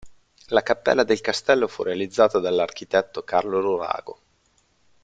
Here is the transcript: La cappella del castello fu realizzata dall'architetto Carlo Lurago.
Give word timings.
La 0.47 0.63
cappella 0.63 1.03
del 1.03 1.21
castello 1.21 1.67
fu 1.67 1.83
realizzata 1.83 2.39
dall'architetto 2.39 3.21
Carlo 3.21 3.59
Lurago. 3.59 4.19